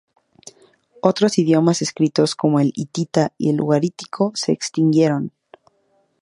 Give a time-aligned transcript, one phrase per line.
[1.03, 5.31] Otros idiomas escritos como el hitita y el ugarítico se extinguieron.